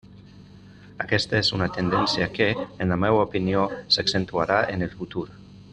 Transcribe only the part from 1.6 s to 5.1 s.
tendència que, en la meva opinió, s'accentuarà en el